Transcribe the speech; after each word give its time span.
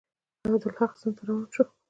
عبدالحق 0.45 0.91
سند 1.01 1.15
ته 1.17 1.23
روان 1.27 1.47
شو. 1.53 1.63